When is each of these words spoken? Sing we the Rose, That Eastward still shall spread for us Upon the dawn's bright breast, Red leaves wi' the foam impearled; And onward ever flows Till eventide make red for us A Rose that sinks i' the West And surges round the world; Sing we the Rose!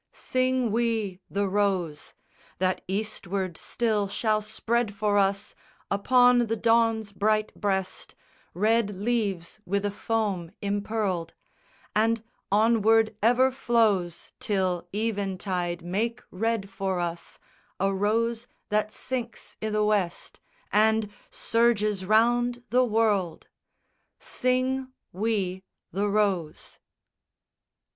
Sing 0.13 0.71
we 0.71 1.19
the 1.29 1.47
Rose, 1.47 2.15
That 2.57 2.81
Eastward 2.87 3.55
still 3.55 4.07
shall 4.07 4.41
spread 4.41 4.95
for 4.95 5.19
us 5.19 5.53
Upon 5.91 6.47
the 6.47 6.55
dawn's 6.55 7.11
bright 7.11 7.53
breast, 7.53 8.15
Red 8.55 8.95
leaves 8.95 9.59
wi' 9.63 9.77
the 9.77 9.91
foam 9.91 10.53
impearled; 10.59 11.35
And 11.95 12.23
onward 12.51 13.15
ever 13.21 13.51
flows 13.51 14.33
Till 14.39 14.87
eventide 14.91 15.83
make 15.83 16.23
red 16.31 16.67
for 16.71 16.99
us 16.99 17.37
A 17.79 17.93
Rose 17.93 18.47
that 18.69 18.91
sinks 18.91 19.55
i' 19.61 19.69
the 19.69 19.83
West 19.85 20.39
And 20.71 21.11
surges 21.29 22.05
round 22.07 22.63
the 22.71 22.83
world; 22.83 23.49
Sing 24.17 24.91
we 25.11 25.61
the 25.91 26.09
Rose! 26.09 26.79